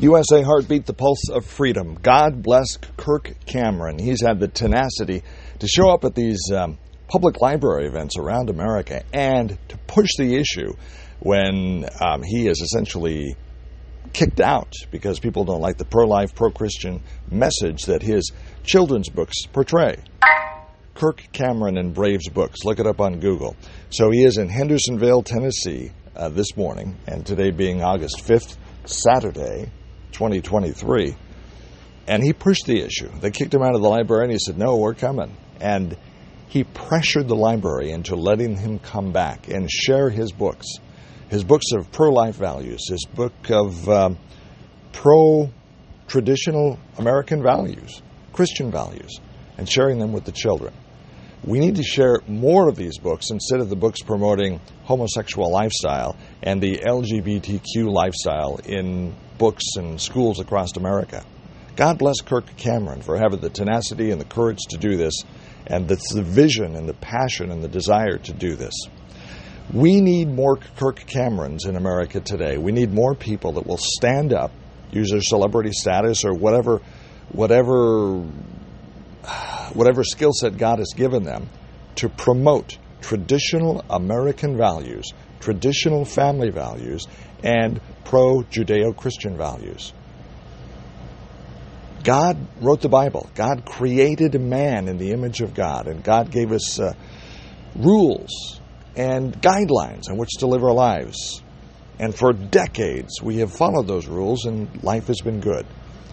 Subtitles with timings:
[0.00, 1.94] USA Heartbeat, the pulse of freedom.
[2.02, 4.00] God bless Kirk Cameron.
[4.00, 5.22] He's had the tenacity
[5.60, 10.34] to show up at these um, public library events around America and to push the
[10.34, 10.74] issue
[11.20, 13.36] when um, he is essentially
[14.12, 17.00] kicked out because people don't like the pro life, pro Christian
[17.30, 18.32] message that his
[18.64, 19.96] children's books portray.
[20.94, 22.64] Kirk Cameron and Brave Books.
[22.64, 23.54] Look it up on Google.
[23.90, 28.56] So he is in Hendersonville, Tennessee uh, this morning, and today being August 5th,
[28.86, 29.70] Saturday,
[30.14, 31.14] 2023.
[32.06, 33.10] And he pushed the issue.
[33.20, 35.36] They kicked him out of the library, and he said, No, we're coming.
[35.60, 35.96] And
[36.48, 40.66] he pressured the library into letting him come back and share his books
[41.28, 44.18] his books of pro life values, his book of um,
[44.92, 45.50] pro
[46.06, 48.02] traditional American values,
[48.32, 49.18] Christian values,
[49.58, 50.72] and sharing them with the children.
[51.44, 56.16] We need to share more of these books instead of the books promoting homosexual lifestyle
[56.42, 61.24] and the LGBTQ lifestyle in books and schools across America.
[61.76, 65.14] God bless Kirk Cameron for having the tenacity and the courage to do this,
[65.66, 68.74] and that's the vision and the passion and the desire to do this.
[69.72, 72.58] We need more Kirk Camerons in America today.
[72.58, 74.52] We need more people that will stand up,
[74.92, 76.80] use their celebrity status or whatever,
[77.32, 78.18] whatever,
[79.72, 81.48] whatever skill set God has given them,
[81.96, 87.06] to promote traditional American values, traditional family values,
[87.44, 89.92] and pro Judeo Christian values.
[92.02, 93.30] God wrote the Bible.
[93.34, 96.92] God created man in the image of God, and God gave us uh,
[97.76, 98.60] rules
[98.96, 101.42] and guidelines on which to live our lives.
[101.98, 105.66] And for decades, we have followed those rules, and life has been good.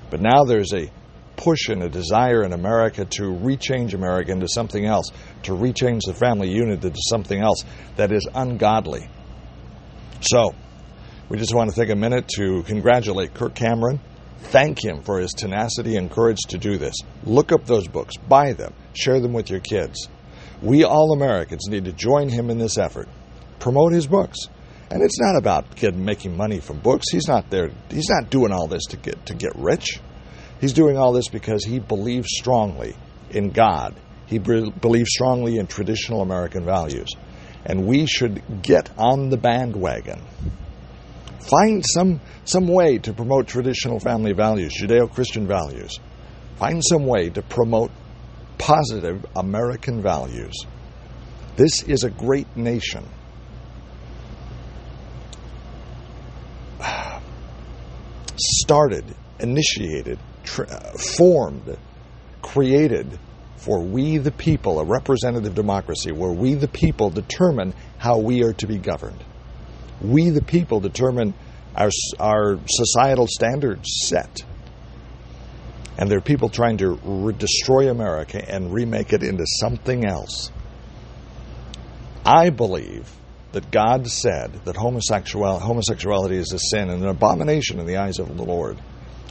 [0.09, 0.91] But now there's a
[1.35, 5.07] push and a desire in America to rechange America into something else,
[5.43, 7.63] to rechange the family unit into something else
[7.95, 9.09] that is ungodly.
[10.21, 10.53] So,
[11.31, 14.01] we just want to take a minute to congratulate Kirk Cameron.
[14.41, 16.93] Thank him for his tenacity and courage to do this.
[17.23, 20.09] Look up those books, buy them, share them with your kids.
[20.61, 23.07] We all Americans need to join him in this effort.
[23.59, 24.39] Promote his books.
[24.89, 27.05] And it's not about getting, making money from books.
[27.09, 27.71] He's not there.
[27.89, 30.01] He's not doing all this to get to get rich.
[30.59, 32.93] He's doing all this because he believes strongly
[33.29, 33.95] in God.
[34.25, 37.07] He believes strongly in traditional American values.
[37.63, 40.23] And we should get on the bandwagon.
[41.51, 45.99] Find some, some way to promote traditional family values, Judeo Christian values.
[46.55, 47.91] Find some way to promote
[48.57, 50.53] positive American values.
[51.57, 53.05] This is a great nation.
[58.37, 59.03] Started,
[59.41, 60.63] initiated, tr-
[61.17, 61.77] formed,
[62.41, 63.19] created
[63.57, 68.53] for we the people, a representative democracy where we the people determine how we are
[68.53, 69.21] to be governed.
[70.03, 71.33] We the people determine
[71.75, 71.89] our,
[72.19, 74.43] our societal standards set.
[75.97, 80.51] And there are people trying to re- destroy America and remake it into something else.
[82.25, 83.11] I believe
[83.51, 88.19] that God said that homosexual, homosexuality is a sin and an abomination in the eyes
[88.19, 88.77] of the Lord.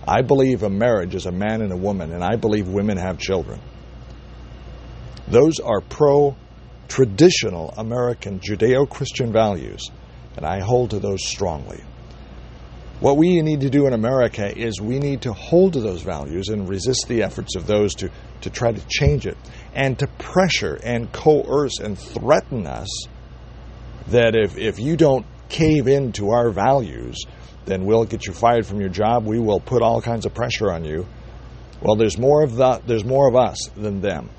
[0.06, 3.18] I believe a marriage is a man and a woman, and I believe women have
[3.18, 3.60] children.
[5.28, 6.36] Those are pro
[6.88, 9.90] traditional American Judeo Christian values,
[10.40, 11.82] and I hold to those strongly.
[13.00, 16.48] What we need to do in America is we need to hold to those values
[16.48, 19.36] and resist the efforts of those to, to try to change it
[19.74, 22.88] and to pressure and coerce and threaten us
[24.08, 27.22] that if, if you don't cave into our values,
[27.66, 29.26] then we'll get you fired from your job.
[29.26, 31.06] We will put all kinds of pressure on you.
[31.82, 34.30] Well, there's more of the, there's more of us than them.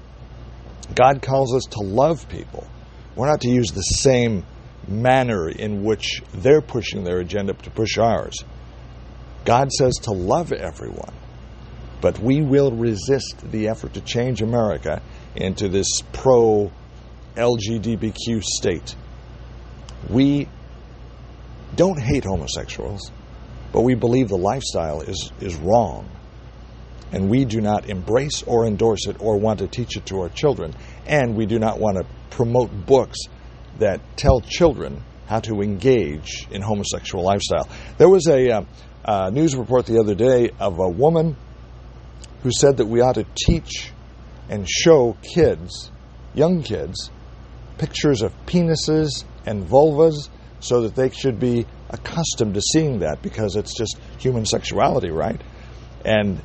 [0.95, 2.67] God calls us to love people.
[3.16, 4.45] We're not to use the same
[4.88, 8.36] manner in which they're pushing their agenda to push ours.
[9.46, 11.14] God says to love everyone,
[12.00, 15.02] but we will resist the effort to change America
[15.36, 16.72] into this pro
[17.36, 18.96] LGBTQ state.
[20.09, 20.47] We
[21.75, 23.12] don't hate homosexuals,
[23.72, 26.09] but we believe the lifestyle is, is wrong.
[27.14, 30.29] And we do not embrace or endorse it or want to teach it to our
[30.29, 30.73] children.
[31.05, 33.17] And we do not want to promote books
[33.81, 37.67] that tell children how to engage in homosexual lifestyle.
[37.97, 38.63] There was a uh,
[39.05, 41.35] uh, news report the other day of a woman
[42.43, 43.91] who said that we ought to teach
[44.49, 45.91] and show kids,
[46.33, 47.09] young kids,
[47.78, 50.29] pictures of penises and vulvas
[50.59, 55.41] so that they should be accustomed to seeing that because it's just human sexuality, right?
[56.05, 56.41] And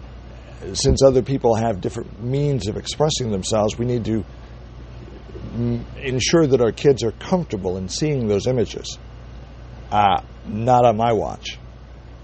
[0.72, 4.24] since other people have different means of expressing themselves, we need to
[5.56, 8.98] ensure that our kids are comfortable in seeing those images.
[9.90, 11.58] Uh, not on my watch.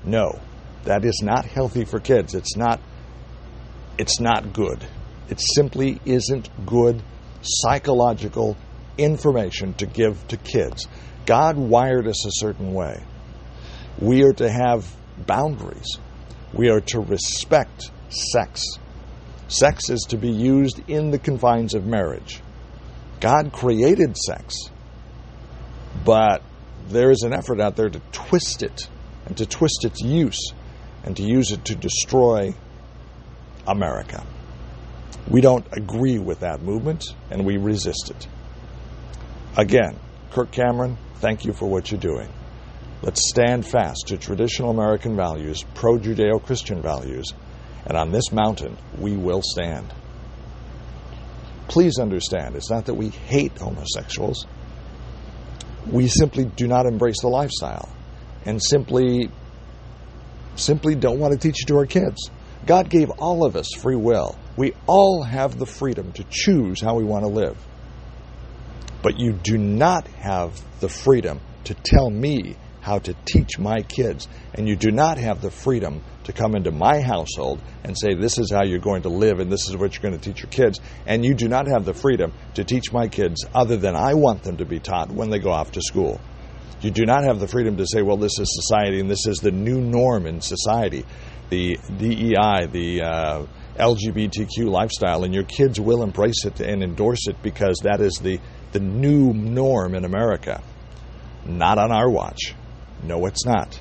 [0.05, 0.41] No.
[0.85, 2.35] That is not healthy for kids.
[2.35, 2.81] It's not
[3.99, 4.85] it's not good.
[5.29, 7.03] It simply isn't good
[7.43, 8.57] psychological
[8.99, 10.89] information to give to kids.
[11.27, 13.03] God wired us a certain way.
[14.01, 14.93] We are to have
[15.27, 15.99] boundaries.
[16.53, 18.65] We are to respect sex.
[19.49, 22.41] Sex is to be used in the confines of marriage.
[23.23, 24.57] God created sex,
[26.05, 26.43] but
[26.89, 28.89] there is an effort out there to twist it
[29.27, 30.53] and to twist its use
[31.05, 32.53] and to use it to destroy
[33.65, 34.27] America.
[35.29, 38.27] We don't agree with that movement and we resist it.
[39.57, 39.97] Again,
[40.33, 42.29] Kirk Cameron, thank you for what you're doing.
[43.03, 47.33] Let's stand fast to traditional American values, pro Judeo Christian values,
[47.87, 49.95] and on this mountain we will stand.
[51.69, 54.47] Please understand, it's not that we hate homosexuals.
[55.91, 57.89] We simply do not embrace the lifestyle
[58.45, 59.31] and simply
[60.55, 62.31] simply don't want to teach it to our kids.
[62.67, 64.39] God gave all of us free will.
[64.57, 67.57] We all have the freedom to choose how we want to live.
[69.03, 74.29] But you do not have the freedom to tell me how to teach my kids.
[74.55, 78.39] And you do not have the freedom to come into my household and say, this
[78.39, 80.51] is how you're going to live and this is what you're going to teach your
[80.51, 80.81] kids.
[81.07, 84.43] And you do not have the freedom to teach my kids other than I want
[84.43, 86.21] them to be taught when they go off to school.
[86.81, 89.39] You do not have the freedom to say, well, this is society and this is
[89.39, 91.05] the new norm in society,
[91.51, 93.47] the DEI, the uh,
[93.79, 98.41] LGBTQ lifestyle, and your kids will embrace it and endorse it because that is the,
[98.73, 100.61] the new norm in America.
[101.47, 102.55] Not on our watch.
[103.03, 103.81] No, it's not.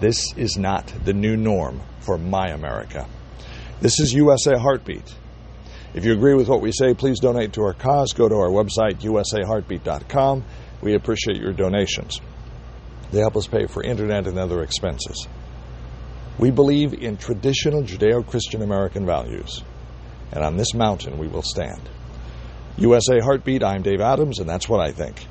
[0.00, 3.06] This is not the new norm for my America.
[3.80, 5.14] This is USA Heartbeat.
[5.94, 8.12] If you agree with what we say, please donate to our cause.
[8.12, 10.44] Go to our website, usaheartbeat.com.
[10.82, 12.20] We appreciate your donations.
[13.12, 15.28] They help us pay for internet and other expenses.
[16.38, 19.62] We believe in traditional Judeo Christian American values,
[20.32, 21.88] and on this mountain we will stand.
[22.76, 25.24] USA Heartbeat, I'm Dave Adams, and that's what I think.